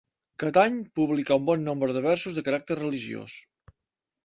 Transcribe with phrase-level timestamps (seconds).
[0.43, 3.39] Catany publicà un bon nombre de versos de caràcter religiós.